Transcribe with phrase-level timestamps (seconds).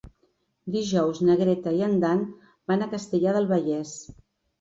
[0.75, 2.23] Dijous na Greta i en Dan
[2.71, 3.93] van a Castellar del Vallès.